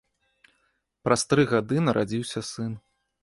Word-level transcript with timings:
Праз 1.07 1.21
тры 1.33 1.45
гады 1.53 1.75
нарадзіўся 1.89 2.41
сын. 2.53 2.71